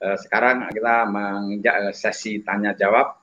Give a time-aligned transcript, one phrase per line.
[0.00, 3.20] uh, sekarang kita menginjak uh, sesi tanya jawab.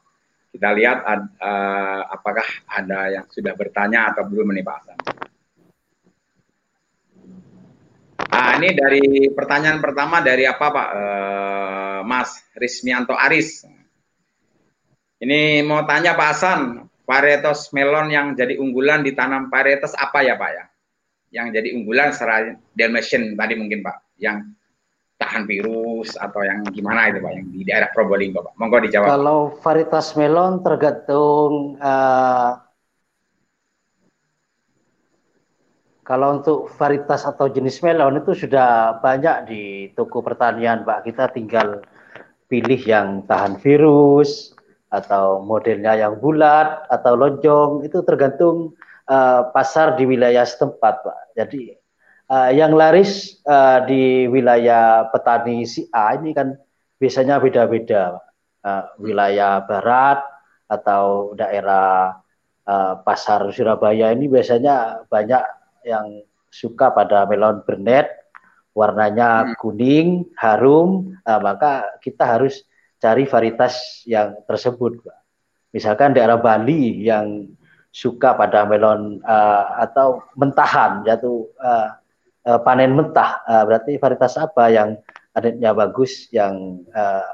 [0.52, 5.00] Kita lihat uh, apakah ada yang sudah bertanya atau belum nih Pak Hasan.
[8.32, 10.88] Nah, ini dari pertanyaan pertama dari apa Pak?
[10.92, 13.64] Uh, Mas Rismianto Aris.
[15.22, 20.52] Ini mau tanya Pak Hasan, varietas melon yang jadi unggulan ditanam varietas apa ya Pak
[20.52, 20.66] ya?
[21.32, 24.52] Yang jadi unggulan secara Dalmatian tadi mungkin Pak, yang
[25.22, 28.58] tahan virus atau yang gimana itu Pak, yang di daerah Probolinggo Pak.
[28.58, 29.08] Monggo dijawab.
[29.14, 32.58] Kalau varietas melon tergantung uh,
[36.02, 39.64] kalau untuk varietas atau jenis melon itu sudah banyak di
[39.94, 41.06] toko pertanian Pak.
[41.06, 41.86] Kita tinggal
[42.50, 44.58] pilih yang tahan virus,
[44.92, 48.76] atau modelnya yang bulat atau lonjong itu tergantung
[49.08, 51.20] uh, pasar di wilayah setempat, Pak.
[51.40, 51.81] Jadi
[52.32, 56.56] uh, yang laris uh, di wilayah petani si A ini kan
[56.96, 58.24] biasanya beda-beda,
[58.64, 60.24] uh, wilayah barat
[60.72, 62.16] atau daerah
[62.64, 65.44] uh, pasar Surabaya ini biasanya banyak
[65.84, 68.08] yang suka pada melon bernet,
[68.72, 69.54] warnanya hmm.
[69.60, 70.08] kuning,
[70.40, 72.64] harum, uh, maka kita harus
[73.02, 75.04] cari varietas yang tersebut.
[75.04, 75.20] Pak.
[75.74, 77.50] Misalkan daerah Bali yang
[77.92, 82.01] suka pada melon uh, atau mentahan, yaitu uh,
[82.48, 84.98] uh, panen mentah, uh, berarti varietas apa yang
[85.38, 87.26] adanya bagus yang uh,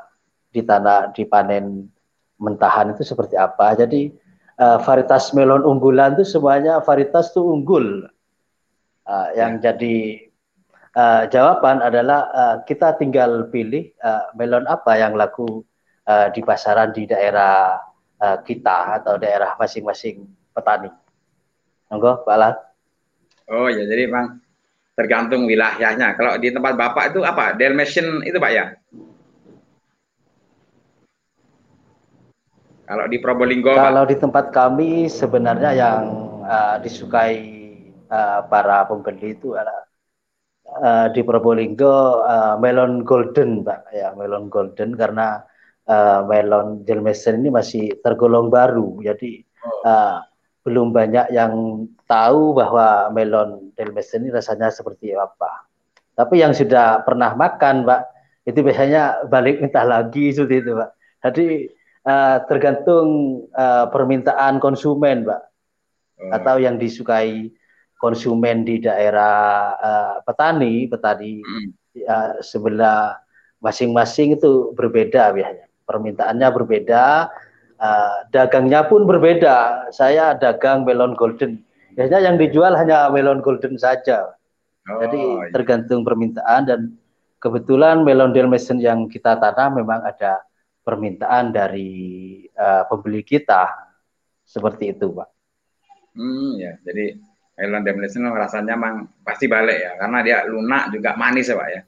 [0.52, 1.90] di tanah dipanen
[2.38, 3.74] mentahan itu seperti apa.
[3.78, 4.14] Jadi
[4.62, 8.10] uh, varietas melon unggulan itu semuanya varietas itu unggul.
[9.08, 9.72] Uh, yang ya.
[9.72, 10.28] jadi
[11.00, 15.64] uh, jawaban adalah uh, kita tinggal pilih uh, melon apa yang laku
[16.04, 17.80] uh, di pasaran di daerah
[18.20, 20.92] uh, kita atau daerah masing-masing petani.
[21.88, 22.56] Monggo, Pak Alat.
[23.48, 24.44] Oh ya, jadi Bang
[24.98, 26.18] tergantung wilayahnya.
[26.18, 27.54] Kalau di tempat Bapak itu apa?
[27.54, 28.66] Dalmatian itu Pak ya?
[32.88, 34.10] Kalau di Probolinggo Kalau Pak?
[34.10, 36.02] di tempat kami sebenarnya yang
[36.42, 37.36] uh, disukai
[38.10, 39.86] uh, para pembeli itu adalah
[40.82, 45.44] uh, di Probolinggo uh, melon golden Pak ya melon golden karena
[45.84, 49.44] uh, melon Jelmesen ini masih tergolong baru jadi
[49.84, 50.24] uh,
[50.68, 55.64] belum banyak yang tahu bahwa melon Jelmesen ini rasanya seperti apa
[56.20, 58.02] tapi yang sudah pernah makan Pak
[58.44, 60.92] itu biasanya balik minta lagi seperti itu Pak
[61.24, 61.48] jadi
[62.04, 63.08] uh, tergantung
[63.56, 65.42] uh, permintaan konsumen Pak
[66.20, 66.36] oh.
[66.36, 67.48] atau yang disukai
[67.98, 71.70] konsumen di daerah uh, petani, petani hmm.
[72.06, 73.18] uh, sebelah
[73.62, 75.66] masing-masing itu berbeda biasanya.
[75.88, 77.32] Permintaannya berbeda,
[77.82, 79.90] uh, dagangnya pun berbeda.
[79.94, 81.62] Saya dagang melon golden.
[81.98, 84.38] Biasanya yang dijual hanya melon golden saja.
[84.88, 85.52] Oh, Jadi iya.
[85.52, 86.80] tergantung permintaan dan
[87.44, 90.42] kebetulan melon Dalmatian yang kita tanam memang ada
[90.86, 93.68] permintaan dari uh, pembeli kita
[94.48, 95.30] seperti itu, Pak.
[96.16, 96.80] Hmm, ya.
[96.88, 97.20] Jadi
[97.58, 101.82] melon Demolition rasanya memang pasti balik ya karena dia lunak juga manis ya pak ya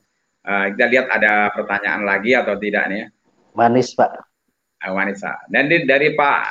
[0.50, 3.08] uh, kita lihat ada pertanyaan lagi atau tidak nih ya
[3.54, 4.10] manis pak
[4.86, 6.44] uh, manis pak dan di, dari Pak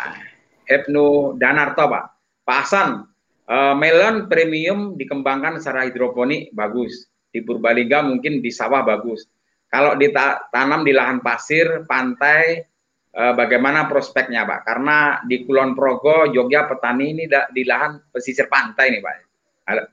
[0.69, 2.05] Ibnu Danarto pak
[2.45, 3.05] Pak Hasan
[3.49, 9.29] uh, melon premium dikembangkan secara hidroponik bagus di Purbalingga mungkin di sawah bagus
[9.69, 12.65] kalau ditanam di lahan pasir pantai
[13.13, 14.61] eh, bagaimana prospeknya Pak?
[14.65, 19.15] Karena di Kulon Progo, Jogja petani ini di lahan pesisir pantai nih Pak.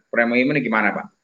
[0.08, 1.15] Premium ini gimana Pak?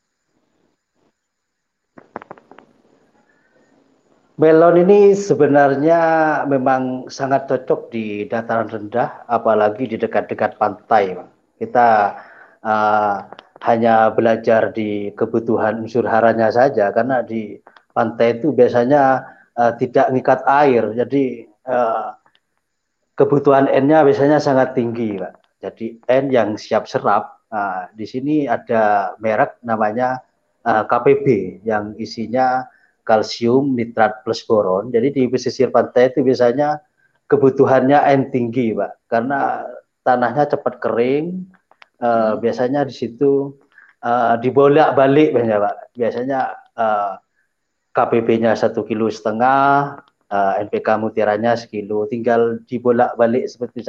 [4.41, 6.02] Melon ini sebenarnya
[6.50, 11.13] memang sangat cocok di dataran rendah, apalagi di dekat-dekat pantai.
[11.62, 12.18] Kita
[12.66, 13.16] uh,
[13.62, 17.62] hanya belajar di kebutuhan unsur haranya saja, karena di
[17.94, 22.09] pantai itu biasanya uh, tidak mengikat air, jadi Eh,
[23.13, 25.62] kebutuhan N-nya biasanya sangat tinggi, Pak.
[25.62, 27.46] Jadi N yang siap serap.
[27.53, 30.24] Nah, di sini ada merek namanya
[30.63, 32.63] uh, KPB yang isinya
[33.12, 34.88] kalsium nitrat plus boron.
[34.88, 36.80] Jadi di pesisir pantai itu biasanya
[37.28, 39.12] kebutuhannya N tinggi, Pak.
[39.12, 39.68] Karena
[40.08, 41.52] tanahnya cepat kering.
[42.02, 43.60] Uh, biasanya di situ
[44.00, 45.75] uh, dibolak-balik banyak, Pak.
[46.00, 46.40] Biasanya
[46.80, 47.19] uh,
[47.92, 50.00] KPB-nya satu kilo setengah,
[50.31, 53.84] uh, eh, NPK mutiranya sekilo, tinggal dibolak-balik seperti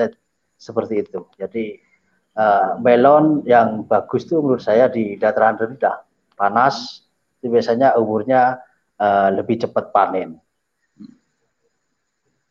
[0.59, 1.23] seperti itu.
[1.39, 1.79] Jadi
[2.35, 6.03] uh, melon yang bagus itu menurut saya di dataran rendah,
[6.35, 7.07] panas,
[7.39, 8.59] itu biasanya umurnya
[9.03, 10.39] uh, lebih cepat panen.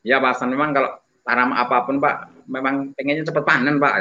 [0.03, 0.91] Ya Pak Hasan, memang kalau
[1.23, 3.93] tanam apa pun Pak, memang pengennya cepat panen Pak.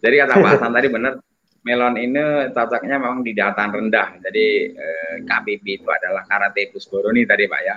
[0.00, 1.20] Jadi kata Pak Hasan tadi benar,
[1.66, 4.22] melon ini cocoknya memang di dataran rendah.
[4.22, 7.76] Jadi eh, KBB itu adalah Karate Boroni tadi Pak ya.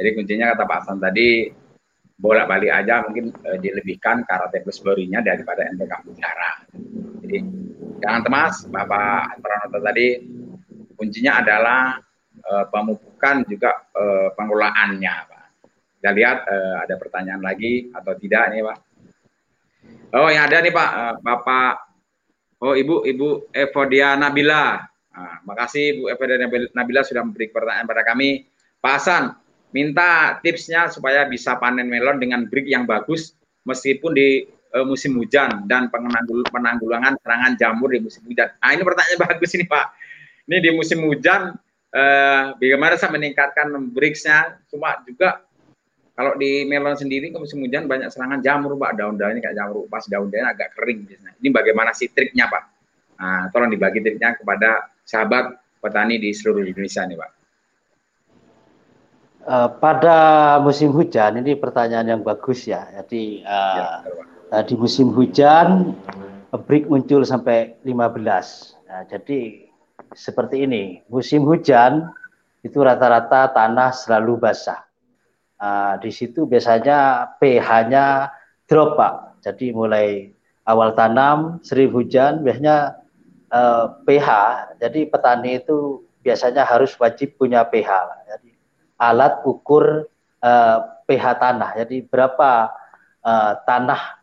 [0.00, 1.28] Jadi kuncinya kata Pak Hasan tadi
[2.22, 5.92] bolak-balik aja mungkin uh, dilebihkan karate plus borinya daripada NPK.
[7.26, 7.38] Jadi
[7.98, 10.22] jangan temas, Bapak Pranoto tadi
[10.94, 11.98] kuncinya adalah
[12.42, 15.44] uh, pemupukan juga uh, pengelolaannya, Pak.
[15.98, 18.78] Kita lihat uh, ada pertanyaan lagi atau tidak nih, Pak.
[20.12, 21.92] Oh, yang ada nih Pak, uh, Bapak
[22.62, 24.78] Oh, Ibu Ibu Evodia Nabila.
[25.12, 26.38] Nah, makasih Ibu Evodia
[26.70, 28.46] Nabila sudah memberi pertanyaan pada kami.
[28.78, 29.34] Pak Hasan,
[29.74, 33.34] minta tipsnya supaya bisa panen melon dengan break yang bagus
[33.66, 34.46] meskipun di
[34.78, 38.46] uh, musim hujan dan penanggul penanggulangan serangan jamur di musim hujan.
[38.62, 39.86] Nah, ini pertanyaan bagus ini Pak.
[40.46, 41.58] Ini di musim hujan
[41.92, 45.44] uh, bagaimana saya meningkatkan breaksnya cuma juga
[46.12, 49.00] kalau di melon sendiri ke musim hujan banyak serangan jamur, Pak.
[49.00, 51.32] Daun-daunnya kayak jamur, pas daun-daunnya agak kering biasanya.
[51.40, 52.62] Ini bagaimana sih triknya, Pak?
[53.16, 57.30] Nah, tolong dibagi triknya kepada sahabat petani di seluruh Indonesia nih, Pak.
[59.42, 60.18] Uh, pada
[60.62, 62.86] musim hujan ini pertanyaan yang bagus ya.
[62.92, 63.86] Jadi uh, ya,
[64.52, 65.96] uh, di musim hujan
[66.54, 67.88] break muncul sampai 15.
[68.86, 69.71] Nah, jadi
[70.14, 72.12] seperti ini, musim hujan
[72.62, 74.86] itu rata-rata tanah selalu basah.
[75.62, 78.30] Uh, di situ biasanya pH-nya
[78.66, 79.14] drop Pak.
[79.42, 80.30] Jadi mulai
[80.66, 83.02] awal tanam, sering hujan, biasanya
[83.50, 84.28] uh, pH.
[84.78, 87.90] Jadi petani itu biasanya harus wajib punya pH.
[88.30, 88.54] Jadi
[88.98, 90.06] alat ukur
[90.42, 91.70] uh, pH tanah.
[91.82, 92.70] Jadi berapa
[93.26, 94.22] uh, tanah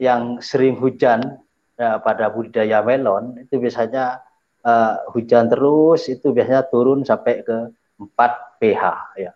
[0.00, 1.40] yang sering hujan
[1.80, 4.24] uh, pada budidaya melon itu biasanya
[4.64, 7.70] uh, hujan terus itu biasanya turun sampai ke
[8.00, 8.82] 4 pH
[9.20, 9.32] ya.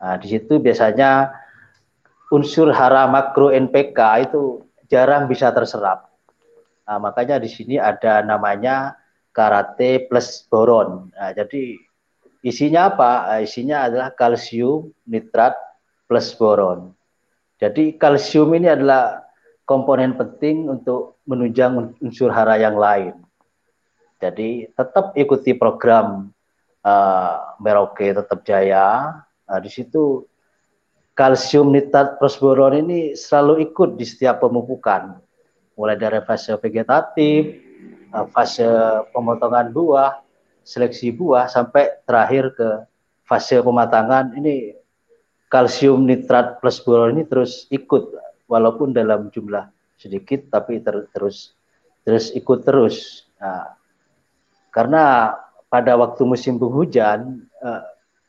[0.00, 1.28] Nah, di situ biasanya
[2.32, 6.08] unsur hara makro NPK itu jarang bisa terserap.
[6.88, 8.96] Nah, makanya di sini ada namanya
[9.30, 11.12] karate plus boron.
[11.12, 11.76] Nah, jadi
[12.40, 13.42] isinya apa?
[13.44, 15.54] Isinya adalah kalsium nitrat
[16.08, 16.96] plus boron.
[17.60, 19.20] Jadi kalsium ini adalah
[19.68, 23.14] komponen penting untuk menunjang unsur hara yang lain.
[24.20, 26.28] Jadi tetap ikuti program
[26.84, 29.16] uh, Merauke tetap jaya
[29.50, 30.22] Nah, di situ
[31.18, 35.18] kalsium nitrat plus boron ini selalu ikut di setiap pemupukan,
[35.74, 37.58] mulai dari fase vegetatif,
[38.14, 38.70] eh, fase
[39.10, 40.22] pemotongan buah,
[40.62, 42.68] seleksi buah, sampai terakhir ke
[43.26, 44.38] fase pematangan.
[44.38, 44.78] Ini
[45.50, 48.14] kalsium nitrat plus boron ini terus ikut,
[48.46, 49.66] walaupun dalam jumlah
[49.98, 51.58] sedikit, tapi ter terus
[52.06, 53.26] terus ikut terus.
[53.42, 53.74] Nah,
[54.70, 55.34] karena
[55.70, 57.82] pada waktu musim penghujan, uh,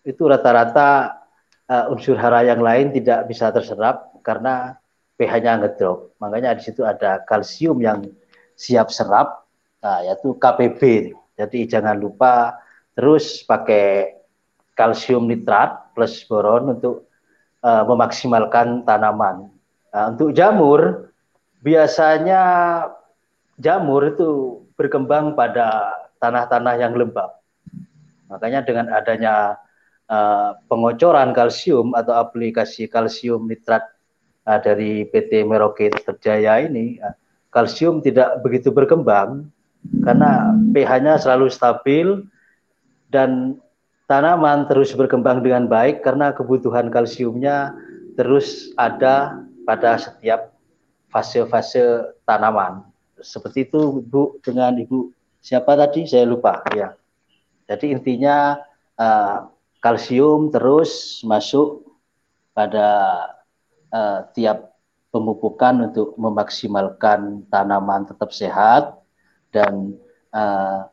[0.06, 1.22] itu rata-rata
[1.70, 4.78] uh, unsur hara yang lain tidak bisa terserap karena
[5.18, 6.18] pH-nya ngedrop.
[6.18, 8.06] Makanya di situ ada kalsium yang
[8.58, 9.46] siap serap,
[9.82, 11.14] nah, yaitu KPB.
[11.38, 12.58] Jadi jangan lupa
[12.94, 14.18] terus pakai
[14.74, 17.10] kalsium nitrat plus boron untuk
[17.62, 19.50] uh, memaksimalkan tanaman.
[19.94, 21.14] Nah, untuk jamur,
[21.62, 22.42] biasanya
[23.62, 27.42] jamur itu berkembang pada tanah-tanah yang lembab.
[28.30, 29.58] Makanya dengan adanya
[30.08, 33.84] uh, pengocoran kalsium atau aplikasi kalsium nitrat
[34.46, 37.12] uh, dari PT Merauke Terjaya ini, uh,
[37.52, 39.50] kalsium tidak begitu berkembang
[40.06, 42.08] karena pH-nya selalu stabil
[43.10, 43.58] dan
[44.06, 47.76] tanaman terus berkembang dengan baik karena kebutuhan kalsiumnya
[48.16, 50.54] terus ada pada setiap
[51.12, 52.88] fase-fase tanaman.
[53.20, 56.94] Seperti itu Bu dengan Ibu siapa tadi saya lupa ya.
[57.66, 58.62] Jadi intinya
[58.96, 59.50] uh,
[59.82, 61.84] kalsium terus masuk
[62.54, 62.88] pada
[63.90, 64.78] uh, tiap
[65.12, 68.96] pemupukan untuk memaksimalkan tanaman tetap sehat
[69.52, 69.98] dan
[70.32, 70.88] uh,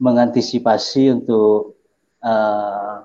[0.00, 1.76] mengantisipasi untuk
[2.24, 3.04] uh,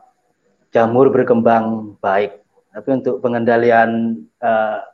[0.72, 2.46] jamur berkembang baik.
[2.72, 4.86] Tapi untuk pengendalian uh,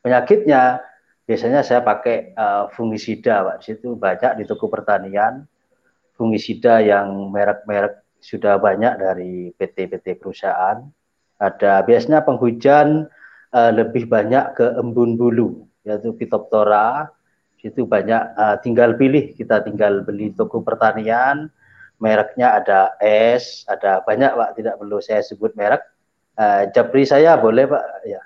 [0.00, 0.80] penyakitnya
[1.28, 3.56] biasanya saya pakai uh, fungisida, Pak.
[3.60, 5.44] Di situ banyak di toko pertanian
[6.16, 10.80] fungisida yang merek-merek sudah banyak dari PT-PT perusahaan.
[11.38, 13.06] Ada biasanya penghujan
[13.52, 17.12] uh, lebih banyak ke embun bulu, yaitu Phytophthora.
[17.60, 21.52] Itu banyak uh, tinggal pilih, kita tinggal beli toko pertanian,
[22.00, 25.84] mereknya ada S, ada banyak Pak, tidak perlu saya sebut merek.
[26.38, 28.22] Uh, Japri saya boleh Pak, ya.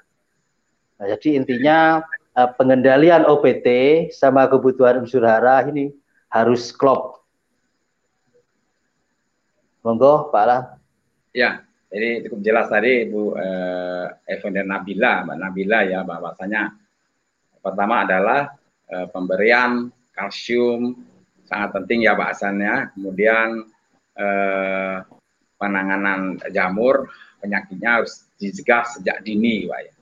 [1.01, 2.05] Nah, jadi intinya
[2.37, 3.67] uh, pengendalian OPT
[4.13, 5.93] sama kebutuhan unsur hara ini
[6.33, 7.23] harus klop
[9.83, 10.63] Monggo Pak Alam.
[11.35, 16.71] Ya, ini cukup jelas tadi Bu eh, Evan dan Nabila, Mbak Nabila ya bahwasanya
[17.59, 18.55] pertama adalah
[18.87, 21.03] eh, pemberian kalsium
[21.51, 22.95] sangat penting ya bahasannya.
[22.95, 23.67] Kemudian
[24.15, 24.97] eh,
[25.59, 27.11] penanganan jamur
[27.43, 29.95] penyakitnya harus dicegah sejak dini, Pak ya.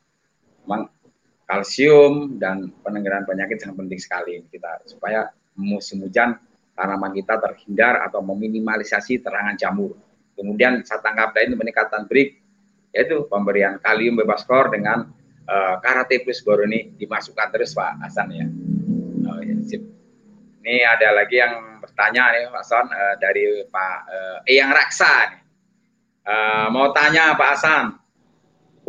[1.50, 6.38] Kalsium dan penanggulangan penyakit sangat penting sekali kita supaya musim hujan
[6.78, 9.99] tanaman kita terhindar atau meminimalisasi terangan jamur.
[10.38, 12.38] Kemudian saya tangkap lain peningkatan break
[12.95, 15.11] yaitu pemberian kalium bebas klor dengan
[15.50, 18.47] uh, karate plus boroni dimasukkan terus Pak Hasan ya.
[19.26, 19.83] Oh, ya sip.
[20.62, 25.14] Ini ada lagi yang bertanya nih Pak Hasan uh, dari Pak uh, Eyang Raksa.
[26.21, 27.85] Uh, mau tanya Pak Hasan,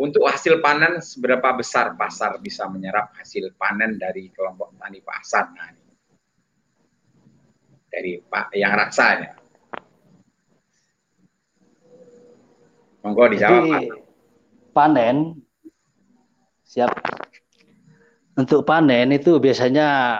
[0.02, 5.46] untuk hasil panen seberapa besar pasar bisa menyerap hasil panen dari kelompok tani pasar?
[5.54, 5.70] Nah,
[7.86, 9.30] dari Pak yang raksanya.
[13.06, 13.62] Monggo dijawab.
[13.62, 13.94] Jadi,
[14.74, 15.38] panen
[16.66, 16.90] siap.
[18.34, 20.18] Untuk panen itu biasanya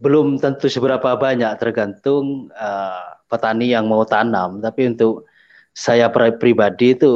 [0.00, 4.64] belum tentu seberapa banyak tergantung uh, petani yang mau tanam.
[4.64, 5.28] Tapi untuk
[5.76, 7.12] saya pribadi itu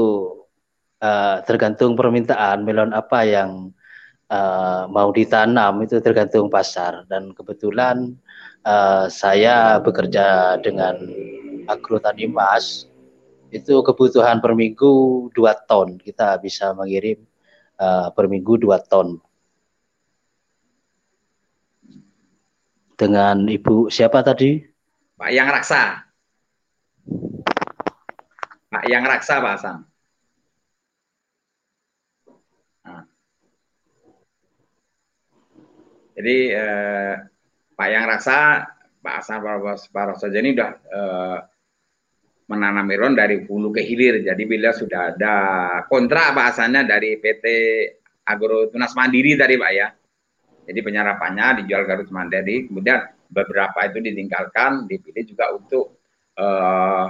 [1.00, 3.72] uh, tergantung permintaan melon apa yang
[4.28, 7.08] uh, mau ditanam itu tergantung pasar.
[7.08, 8.14] Dan kebetulan
[8.62, 10.96] uh, saya bekerja dengan
[11.66, 12.86] agrotani mas
[13.50, 15.98] itu kebutuhan per minggu dua ton.
[15.98, 17.18] Kita bisa mengirim
[17.80, 19.18] uh, per minggu dua ton.
[22.94, 24.60] Dengan ibu siapa tadi?
[25.16, 25.82] Pak Yang Raksa.
[28.70, 29.89] Pak Yang Raksa Pak Hasan
[36.20, 37.14] Jadi eh,
[37.72, 38.60] Pak Yang Rasa,
[39.00, 39.40] Pak Hasan
[39.88, 41.38] Parosojo ini sudah eh,
[42.52, 44.20] menanam melon dari hulu ke hilir.
[44.20, 45.36] Jadi bila sudah ada
[45.88, 47.44] kontrak bahasannya dari PT
[48.28, 49.88] Agro Tunas Mandiri tadi Pak ya.
[50.68, 53.00] Jadi penyerapannya dijual Garut Mandiri, kemudian
[53.32, 56.04] beberapa itu ditinggalkan, dipilih juga untuk
[56.36, 57.06] eh,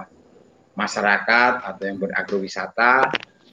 [0.79, 3.11] masyarakat atau yang beragrowisata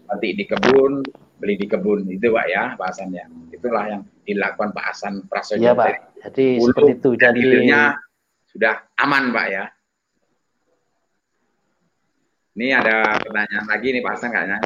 [0.08, 1.04] nanti di kebun
[1.38, 6.20] beli di kebun itu pak ya bahasannya itulah yang dilakukan Pak Hasan Prasojo ya, Pak.
[6.28, 7.10] jadi seperti itu.
[7.16, 7.42] jadi
[8.52, 9.66] sudah aman pak ya.
[12.58, 14.58] Ini ada pertanyaan lagi nih Pak Hasan kayaknya.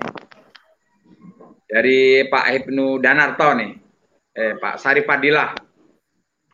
[1.67, 3.71] Dari Pak Ibnu Danarto nih.
[4.31, 5.51] Eh, Pak Sari Fadilah.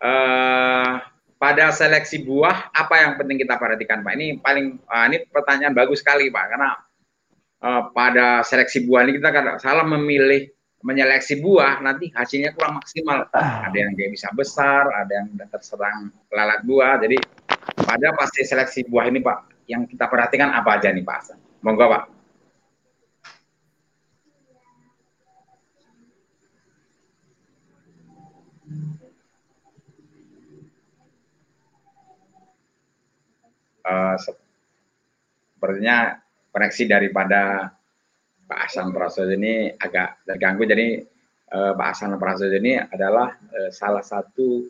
[0.02, 0.94] Eh,
[1.38, 4.14] pada seleksi buah apa yang penting kita perhatikan Pak?
[4.18, 6.46] Ini paling uh, ini pertanyaan bagus sekali Pak.
[6.50, 6.74] Karena
[7.62, 10.50] uh, pada seleksi buah ini kita kadang salah memilih
[10.86, 13.26] menyeleksi buah nanti hasilnya kurang maksimal.
[13.34, 17.02] Ada yang dia bisa besar, ada yang terserang lalat buah.
[17.02, 17.18] Jadi
[17.82, 21.38] pada pasti seleksi buah ini Pak, yang kita perhatikan apa aja nih Pak Hasan?
[21.66, 22.04] Monggo Pak.
[33.88, 36.20] Uh, sepertinya
[36.52, 37.72] koneksi daripada
[38.48, 40.64] Pak Hasan Prasojo ini agak terganggu.
[40.64, 41.04] Jadi
[41.52, 44.64] eh, Pak Hasan Prasojo ini adalah eh, salah satu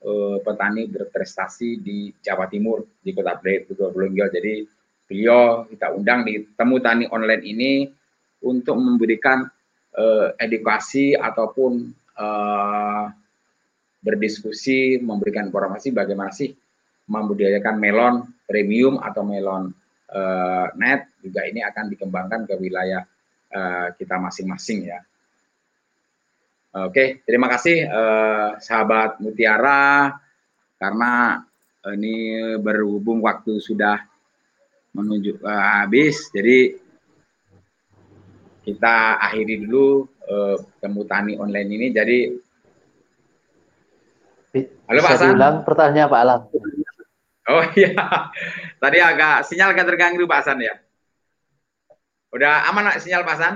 [0.00, 4.26] eh, petani berprestasi di Jawa Timur di Kota Probolinggo.
[4.32, 4.64] Jadi
[5.04, 7.72] beliau kita undang di temu tani online ini
[8.48, 9.44] untuk memberikan
[9.92, 11.72] eh, edukasi ataupun
[12.16, 13.04] eh,
[14.00, 16.48] berdiskusi, memberikan informasi bagaimana sih
[17.08, 19.72] membudidayakan melon premium atau melon
[20.12, 23.02] uh, net juga ini akan dikembangkan ke wilayah
[23.52, 25.00] uh, kita masing-masing ya.
[26.78, 30.14] Oke, okay, terima kasih uh, sahabat Mutiara
[30.76, 31.42] karena
[31.96, 34.04] ini berhubung waktu sudah
[34.92, 36.76] menuju uh, habis, jadi
[38.68, 41.86] kita akhiri dulu uh, temu tani online ini.
[41.88, 42.18] Jadi,
[44.84, 45.64] halo Pak Hasan.
[45.64, 46.40] pertanyaan Pak Alam.
[47.48, 47.96] Oh iya,
[48.76, 50.76] tadi agak sinyal agak terganggu Pak Hasan ya.
[52.28, 53.54] Udah aman nak sinyal Pak Hasan?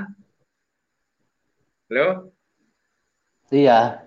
[1.92, 2.32] Halo?
[3.52, 4.00] Iya.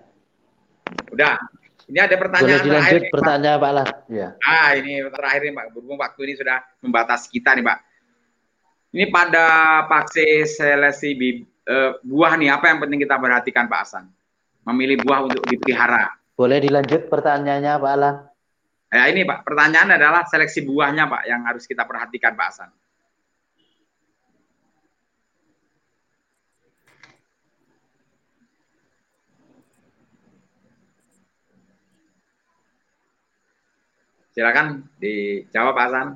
[1.14, 1.38] Udah.
[1.86, 3.90] Ini ada pertanyaan Boleh dilanjut terakhir, pertanyaan Pak Alas.
[4.10, 4.28] Ya.
[4.42, 5.66] Ah, ini terakhir nih Pak.
[5.70, 7.78] Berhubung waktu ini sudah membatasi kita nih Pak.
[8.90, 9.46] Ini pada
[9.86, 11.14] fase seleksi
[11.70, 14.10] uh, buah nih, apa yang penting kita perhatikan Pak Hasan?
[14.66, 16.10] Memilih buah untuk dipelihara.
[16.34, 18.16] Boleh dilanjut pertanyaannya Pak Alan?
[18.90, 22.70] Ya ini Pak, pertanyaan adalah seleksi buahnya Pak yang harus kita perhatikan Pak Hasan.
[34.36, 36.08] Silakan dijawab Pak Hasan.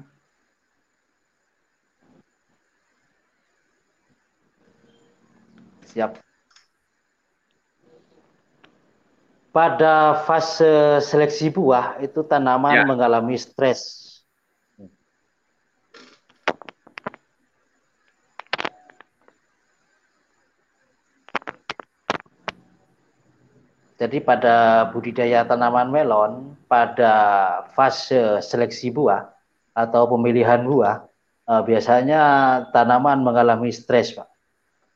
[5.91, 6.21] Siap.
[9.51, 12.87] pada fase seleksi buah itu tanaman ya.
[12.87, 14.10] mengalami stres.
[24.01, 27.13] Jadi pada budidaya tanaman melon, pada
[27.77, 29.29] fase seleksi buah
[29.77, 31.05] atau pemilihan buah,
[31.45, 32.23] uh, biasanya
[32.73, 34.25] tanaman mengalami stres, Pak.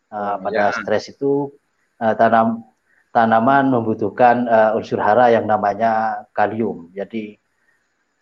[0.08, 0.76] Uh, pada ya.
[0.80, 1.52] stres itu
[2.00, 2.64] uh, tanam
[3.12, 6.88] tanaman membutuhkan uh, unsur hara yang namanya kalium.
[6.96, 7.36] Jadi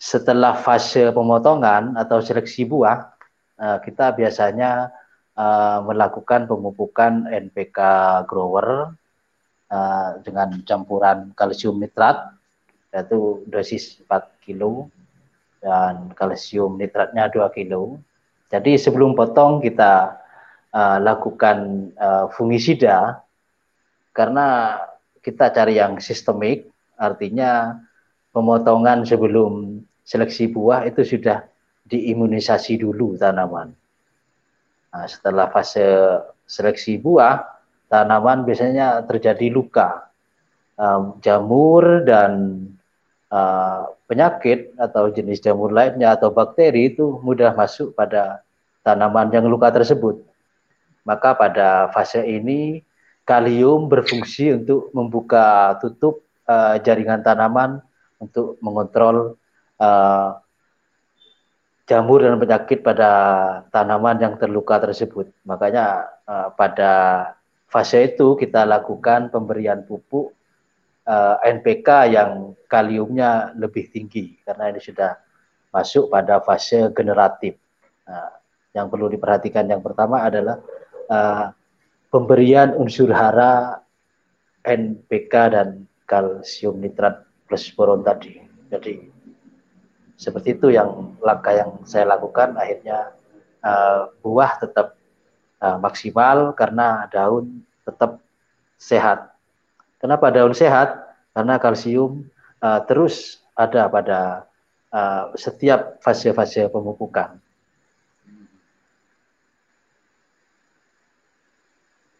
[0.02, 3.06] setelah fase pemotongan atau seleksi buah,
[3.54, 4.90] uh, kita biasanya
[5.38, 7.78] uh, melakukan pemupukan NPK
[8.26, 8.98] grower
[9.72, 12.36] uh, dengan campuran kalsium nitrat
[12.92, 14.92] yaitu dosis 4 kilo
[15.64, 17.96] dan kalsium nitratnya 2 kilo.
[18.52, 20.20] Jadi sebelum potong kita
[20.76, 23.24] uh, lakukan uh, fungisida
[24.12, 24.76] karena
[25.24, 26.68] kita cari yang sistemik,
[27.00, 27.80] artinya
[28.36, 31.48] pemotongan sebelum seleksi buah itu sudah
[31.88, 33.72] diimunisasi dulu tanaman.
[34.92, 35.86] Nah, setelah fase
[36.44, 37.40] seleksi buah,
[37.92, 40.08] tanaman biasanya terjadi luka,
[40.80, 42.64] um, jamur dan
[43.28, 48.40] uh, penyakit atau jenis jamur lainnya atau bakteri itu mudah masuk pada
[48.80, 50.24] tanaman yang luka tersebut.
[51.04, 52.80] Maka pada fase ini
[53.28, 57.84] kalium berfungsi untuk membuka tutup uh, jaringan tanaman
[58.16, 59.36] untuk mengontrol
[59.76, 60.40] uh,
[61.84, 63.10] jamur dan penyakit pada
[63.68, 65.28] tanaman yang terluka tersebut.
[65.44, 66.92] Makanya uh, pada
[67.72, 70.36] fase itu kita lakukan pemberian pupuk
[71.08, 75.16] uh, eh, NPK yang kaliumnya lebih tinggi karena ini sudah
[75.72, 77.56] masuk pada fase generatif.
[78.04, 78.28] Nah,
[78.76, 80.60] yang perlu diperhatikan yang pertama adalah
[81.08, 81.48] uh,
[82.12, 83.80] pemberian unsur hara
[84.68, 88.36] NPK dan kalsium nitrat plus boron tadi.
[88.68, 89.00] Jadi
[90.20, 93.16] seperti itu yang langkah yang saya lakukan akhirnya
[93.64, 95.00] uh, buah tetap
[95.62, 98.18] uh, maksimal karena daun tetap
[98.76, 99.30] sehat.
[100.02, 100.98] Kenapa daun sehat?
[101.30, 102.26] Karena kalsium
[102.58, 104.50] uh, terus ada pada
[104.90, 107.38] uh, setiap fase-fase pemupukan.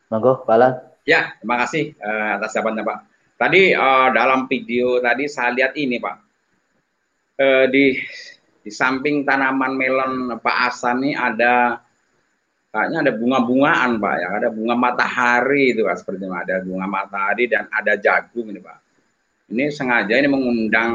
[0.06, 0.74] Monggo, Pak Alan.
[1.02, 2.98] Ya, terima kasih uh, atas jawabannya, Pak.
[3.40, 6.32] Tadi uh, dalam video tadi saya lihat ini, Pak
[7.42, 7.84] eh, di
[8.62, 11.82] di samping tanaman melon Pak Asan ini ada
[12.72, 16.32] kayaknya ada bunga-bungaan Pak ya, ada bunga matahari itu Pak seperti itu.
[16.32, 18.78] ada bunga matahari dan ada jagung ini Pak.
[19.52, 20.92] Ini sengaja ini mengundang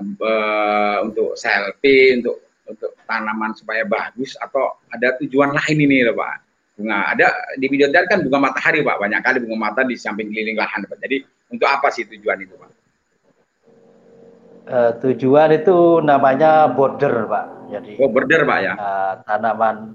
[0.00, 6.34] uh, untuk selfie untuk untuk tanaman supaya bagus atau ada tujuan lain ini loh Pak.
[6.80, 7.26] Bunga ada
[7.60, 10.88] di video tadi kan bunga matahari Pak, banyak kali bunga mata di samping keliling lahan
[10.88, 10.96] Pak.
[11.04, 11.20] Jadi
[11.52, 12.70] untuk apa sih tujuan itu Pak?
[14.66, 17.46] uh, tujuan itu namanya border, Pak.
[17.70, 18.72] Jadi oh, border, Pak ya.
[18.74, 19.94] Uh, tanaman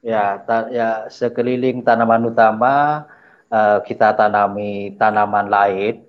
[0.00, 3.04] ya ta, ya sekeliling tanaman utama
[3.52, 6.04] uh, kita tanami tanaman lain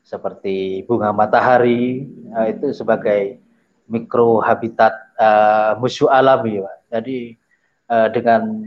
[0.00, 3.38] seperti bunga matahari uh, itu sebagai
[3.90, 6.76] mikro habitat uh, musuh alami, Pak.
[6.90, 7.18] Jadi
[7.90, 8.62] uh, dengan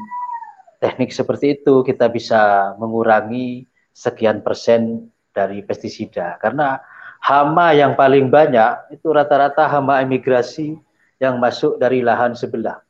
[0.83, 3.63] teknik seperti itu kita bisa mengurangi
[3.95, 6.83] sekian persen dari pestisida karena
[7.23, 10.75] hama yang paling banyak itu rata-rata hama imigrasi
[11.23, 12.83] yang masuk dari lahan sebelah.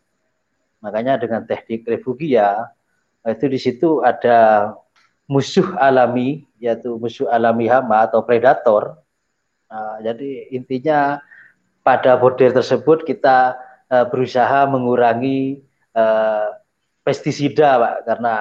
[0.84, 2.68] Makanya dengan teknik refugia
[3.24, 4.72] itu di situ ada
[5.32, 9.00] musuh alami yaitu musuh alami hama atau predator.
[9.72, 11.24] Nah, jadi intinya
[11.82, 13.58] pada border tersebut kita
[13.90, 15.64] uh, berusaha mengurangi
[15.96, 16.54] uh,
[17.02, 18.36] pestisida, Pak, karena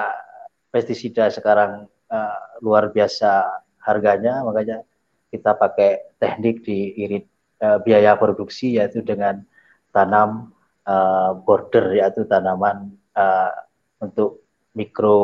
[0.69, 3.49] pestisida sekarang uh, luar biasa
[3.83, 4.85] harganya, makanya
[5.33, 7.25] kita pakai teknik di irit
[7.59, 9.43] uh, biaya produksi yaitu dengan
[9.91, 10.52] tanam
[10.87, 13.51] uh, border yaitu tanaman uh,
[13.99, 14.43] untuk
[14.73, 15.21] mikro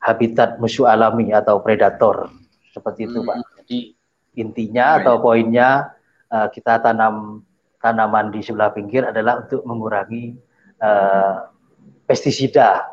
[0.00, 2.30] habitat musuh alami atau predator
[2.70, 3.26] seperti itu hmm.
[3.26, 3.36] Pak.
[3.64, 3.78] Jadi
[4.36, 5.96] intinya atau poinnya
[6.28, 7.42] uh, kita tanam
[7.80, 10.36] tanaman di sebelah pinggir adalah untuk mengurangi
[10.80, 11.48] uh,
[12.04, 12.92] pestisida.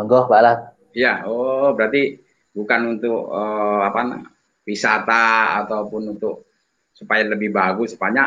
[0.00, 0.58] Monggo Pak Alan.
[0.96, 2.24] Ya, oh berarti
[2.56, 4.24] bukan untuk uh, apa
[4.64, 6.48] wisata ataupun untuk
[6.96, 8.26] supaya lebih bagus banyak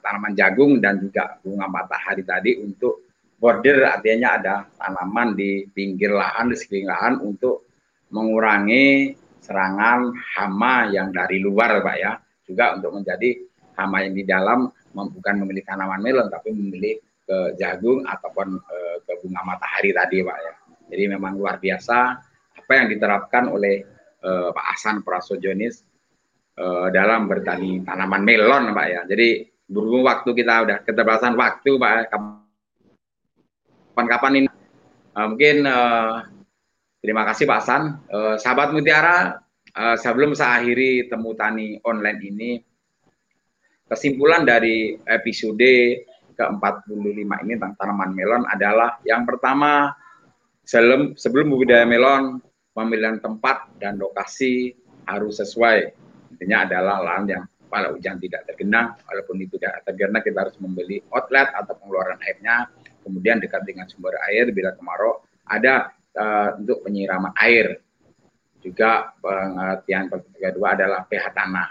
[0.00, 3.08] tanaman jagung dan juga bunga matahari tadi untuk
[3.40, 7.64] border artinya ada tanaman di pinggir lahan di sekeliling lahan untuk
[8.12, 12.12] mengurangi serangan hama yang dari luar Pak ya.
[12.44, 13.40] Juga untuk menjadi
[13.80, 19.12] hama yang di dalam bukan memilih tanaman melon tapi memilih ke jagung ataupun uh, ke
[19.24, 20.54] bunga matahari tadi Pak ya.
[20.90, 21.98] Jadi memang luar biasa
[22.60, 23.80] apa yang diterapkan oleh
[24.20, 25.80] uh, Pak Hasan Prasojonis
[26.58, 29.00] uh, dalam bertani tanaman melon, Pak ya.
[29.06, 32.10] Jadi berhubung waktu kita udah keterbatasan waktu, Pak.
[33.94, 34.48] Kapan-kapan ini
[35.14, 36.26] uh, mungkin uh,
[37.00, 37.82] Terima kasih Pak Hasan.
[38.12, 39.40] Uh, sahabat Mutiara,
[39.72, 42.50] uh, sebelum saya akhiri temu tani online ini,
[43.88, 45.64] kesimpulan dari episode
[46.36, 49.96] ke-45 ini tentang tanaman melon adalah yang pertama,
[50.68, 52.44] sebelum, sebelum budidaya melon,
[52.76, 54.76] pemilihan tempat dan lokasi
[55.08, 55.96] harus sesuai.
[56.36, 60.98] Intinya adalah lahan yang pada hujan tidak tergenang, walaupun itu tidak tergenang kita harus membeli
[61.14, 62.66] outlet atau pengeluaran airnya,
[63.06, 67.78] kemudian dekat dengan sumber air bila kemarau ada uh, untuk penyiraman air.
[68.60, 71.70] Juga pengertian kedua adalah pH tanah.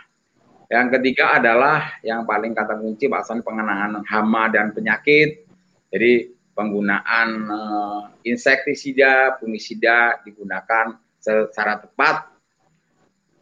[0.70, 5.46] Yang ketiga adalah yang paling kata kunci bahasan pengenangan hama dan penyakit.
[5.90, 12.30] Jadi penggunaan uh, insektisida, fungisida digunakan secara tepat.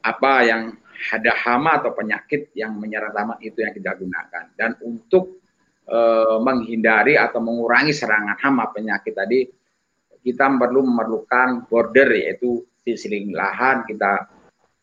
[0.04, 0.76] Apa yang
[1.13, 4.43] ada hama atau penyakit yang menyerang tanaman itu yang kita gunakan.
[4.57, 5.41] Dan untuk
[5.88, 9.39] uh, menghindari atau mengurangi serangan hama penyakit tadi
[10.27, 14.27] kita perlu memerlukan border yaitu sisi lahan kita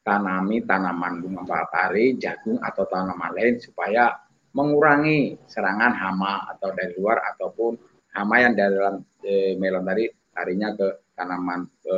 [0.05, 4.12] tanami tanaman bunga matahari, jagung atau tanaman lain supaya
[4.53, 7.74] mengurangi serangan hama atau dari luar ataupun
[8.12, 10.05] hama yang dari dalam e, melon tadi
[10.37, 11.96] larinya ke tanaman e,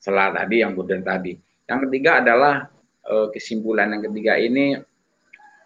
[0.00, 1.36] sela tadi yang border tadi.
[1.68, 2.79] Yang ketiga adalah e,
[3.32, 4.78] kesimpulan yang ketiga ini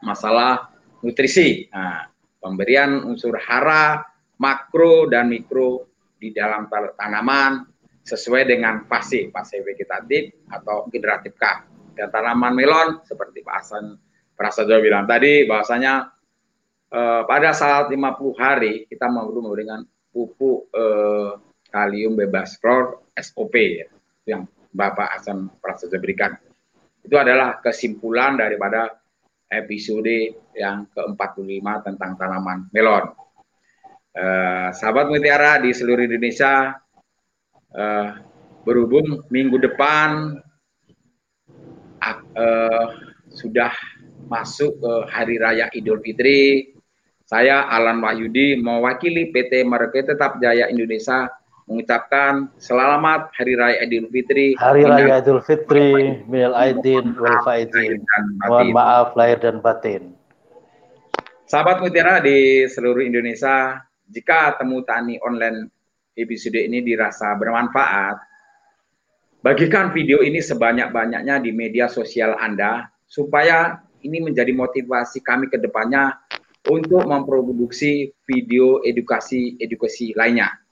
[0.05, 0.71] masalah
[1.05, 1.69] nutrisi.
[1.69, 2.09] Nah,
[2.41, 4.05] pemberian unsur hara
[4.41, 5.89] makro dan mikro
[6.21, 7.65] di dalam tanaman
[8.05, 11.45] sesuai dengan fase, fase vegetatif atau generatif K.
[11.97, 13.97] Dan tanaman melon seperti Pak Hasan
[14.35, 16.11] Prasajo bilang tadi bahwasanya
[16.91, 21.33] eh, pada saat 50 hari kita perlu memberikan pupuk eh,
[21.71, 23.89] kalium bebas klor SOP ya,
[24.27, 24.43] yang
[24.75, 26.35] Bapak Hasan Prasajo berikan.
[27.05, 28.89] Itu adalah kesimpulan daripada
[29.53, 33.13] episode yang ke-45 tentang tanaman melon.
[34.15, 36.73] Uh, sahabat Mutiara di seluruh Indonesia
[37.75, 38.09] uh,
[38.65, 40.39] berhubung minggu depan
[42.39, 42.87] uh,
[43.29, 43.75] sudah
[44.31, 46.73] masuk ke Hari Raya Idul Fitri.
[47.25, 51.29] Saya Alan Wahyudi mewakili PT Market Tetap Jaya Indonesia
[51.65, 54.53] mengucapkan selamat Hari Raya Idul Fitri.
[54.61, 58.05] Hari Raya Idul Fitri, Mil Aidin, Wal Faidin.
[58.45, 60.13] Mohon maaf lahir dan batin.
[61.49, 65.69] Sahabat Mutiara di seluruh Indonesia, jika temu tani online
[66.17, 68.17] episode ini dirasa bermanfaat,
[69.45, 76.13] bagikan video ini sebanyak-banyaknya di media sosial Anda supaya ini menjadi motivasi kami ke depannya
[76.69, 80.64] untuk memproduksi video edukasi-edukasi lainnya.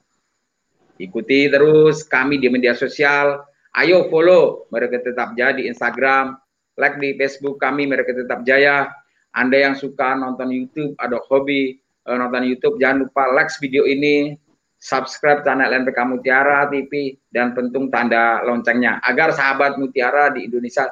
[1.01, 3.41] Ikuti terus kami di media sosial.
[3.73, 6.37] Ayo follow mereka tetap jaya di Instagram,
[6.77, 8.93] like di Facebook kami mereka tetap jaya.
[9.33, 14.37] Anda yang suka nonton YouTube, ada hobi uh, nonton YouTube, jangan lupa like video ini,
[14.77, 20.85] subscribe channel NPK Mutiara TV, dan pentung tanda loncengnya agar sahabat Mutiara di Indonesia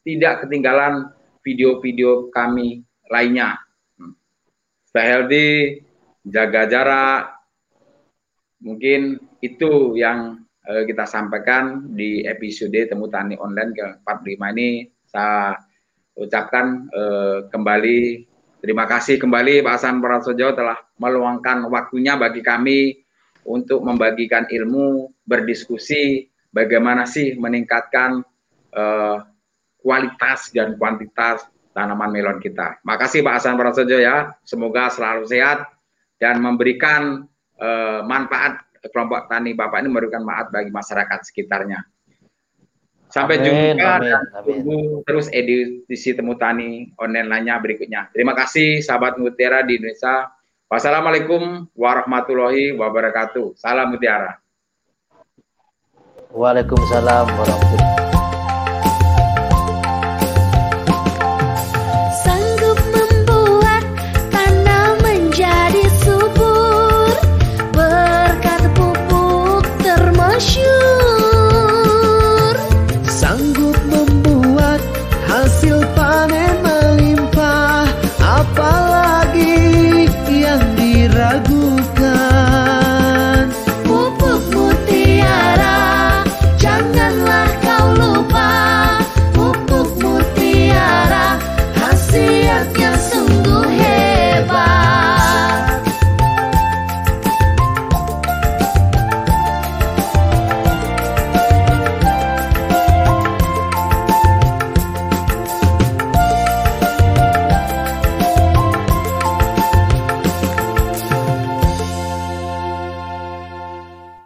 [0.00, 1.12] tidak ketinggalan
[1.44, 2.80] video-video kami
[3.12, 3.60] lainnya.
[4.00, 4.16] Hmm.
[4.88, 5.48] Stay healthy,
[6.24, 7.22] jaga jarak.
[8.64, 14.88] Mungkin itu yang uh, kita sampaikan di episode Temu Tani Online ke-45 ini.
[15.04, 15.60] Saya
[16.16, 18.32] ucapkan uh, kembali
[18.64, 22.96] Terima kasih kembali Pak Hasan Prasojo telah meluangkan waktunya bagi kami
[23.44, 28.24] untuk membagikan ilmu, berdiskusi bagaimana sih meningkatkan
[28.72, 29.20] uh,
[29.84, 31.44] kualitas dan kuantitas
[31.76, 32.80] tanaman melon kita.
[32.88, 35.68] Makasih Pak Hasan Prasojo ya, semoga selalu sehat
[36.16, 37.28] dan memberikan
[37.60, 41.80] uh, manfaat kelompok tani Bapak ini memberikan manfaat bagi masyarakat sekitarnya.
[43.14, 48.10] Sampai amin, jumpa amin, dan tunggu terus edisi Temu Tani online lainnya berikutnya.
[48.10, 50.34] Terima kasih sahabat Mutiara di Indonesia.
[50.66, 53.54] Wassalamualaikum warahmatullahi wabarakatuh.
[53.54, 54.42] Salam Mutiara.
[56.34, 58.03] Waalaikumsalam warahmatullahi wabarakatuh.